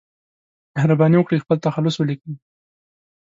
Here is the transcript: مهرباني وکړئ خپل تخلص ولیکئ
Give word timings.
مهرباني 0.75 1.15
وکړئ 1.17 1.37
خپل 1.41 1.57
تخلص 1.65 1.95
ولیکئ 1.97 2.31